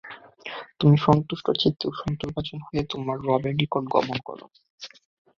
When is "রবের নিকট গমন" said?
3.27-4.17